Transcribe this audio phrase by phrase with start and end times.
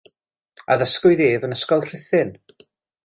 [0.75, 2.33] Addysgwyd ef yn Ysgol Rhuthun.